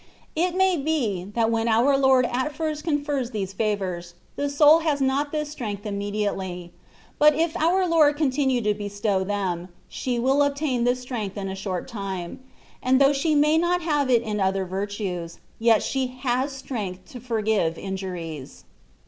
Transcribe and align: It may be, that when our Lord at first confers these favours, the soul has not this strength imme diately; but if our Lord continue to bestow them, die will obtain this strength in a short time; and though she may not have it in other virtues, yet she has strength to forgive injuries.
It 0.35 0.55
may 0.55 0.77
be, 0.77 1.25
that 1.35 1.51
when 1.51 1.67
our 1.67 1.95
Lord 1.95 2.25
at 2.25 2.55
first 2.55 2.83
confers 2.83 3.29
these 3.29 3.53
favours, 3.53 4.15
the 4.35 4.49
soul 4.49 4.79
has 4.79 4.99
not 4.99 5.31
this 5.31 5.49
strength 5.51 5.83
imme 5.83 6.11
diately; 6.11 6.71
but 7.19 7.35
if 7.35 7.55
our 7.55 7.87
Lord 7.87 8.17
continue 8.17 8.61
to 8.63 8.73
bestow 8.73 9.23
them, 9.23 9.67
die 10.03 10.17
will 10.17 10.41
obtain 10.41 10.85
this 10.85 11.01
strength 11.01 11.37
in 11.37 11.49
a 11.49 11.55
short 11.55 11.87
time; 11.87 12.39
and 12.81 12.99
though 12.99 13.13
she 13.13 13.35
may 13.35 13.59
not 13.59 13.83
have 13.83 14.09
it 14.09 14.23
in 14.23 14.39
other 14.39 14.65
virtues, 14.65 15.37
yet 15.59 15.83
she 15.83 16.07
has 16.07 16.51
strength 16.51 17.05
to 17.11 17.19
forgive 17.19 17.77
injuries. 17.77 18.63